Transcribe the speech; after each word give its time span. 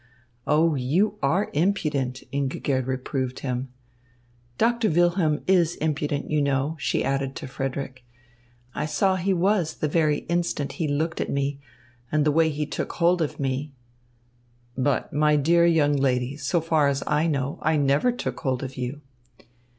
"Oh, 0.47 0.73
you 0.73 1.19
are 1.21 1.51
impudent," 1.53 2.23
Ingigerd 2.31 2.87
reproved 2.87 3.41
him. 3.41 3.67
"Doctor 4.57 4.89
Wilhelm 4.89 5.41
is 5.45 5.75
impudent, 5.75 6.27
you 6.27 6.41
know," 6.41 6.75
she 6.79 7.03
added 7.03 7.35
to 7.35 7.47
Frederick. 7.47 8.03
"I 8.73 8.87
saw 8.87 9.15
he 9.15 9.31
was 9.31 9.75
the 9.75 9.87
very 9.87 10.21
instant 10.21 10.71
he 10.81 10.87
looked 10.87 11.21
at 11.21 11.29
me 11.29 11.59
and 12.11 12.25
the 12.25 12.31
way 12.31 12.49
he 12.49 12.65
took 12.65 12.93
hold 12.93 13.21
of 13.21 13.39
me." 13.39 13.73
"But, 14.75 15.13
my 15.13 15.35
dear 15.35 15.67
young 15.67 15.95
lady, 15.95 16.35
so 16.35 16.61
far 16.61 16.87
as 16.87 17.03
I 17.05 17.27
know, 17.27 17.59
I 17.61 17.77
never 17.77 18.11
took 18.11 18.39
hold 18.39 18.63
of 18.63 18.77
you." 18.77 19.01